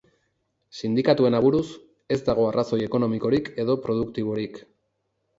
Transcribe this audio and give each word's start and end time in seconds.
Sindikatuen 0.77 1.35
aburuz, 1.39 1.67
ez 2.15 2.17
dago 2.29 2.45
arrazoi 2.51 2.79
ekonomikorik 2.85 3.51
edo 3.65 3.75
produktiborik. 3.85 4.59